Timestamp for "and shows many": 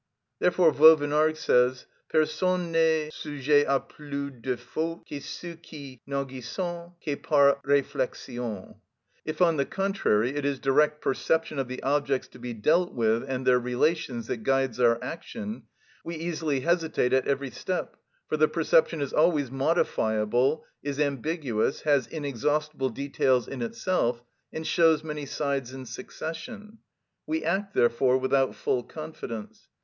24.51-25.27